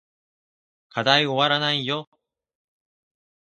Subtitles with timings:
[0.89, 2.09] 課題おわらないよ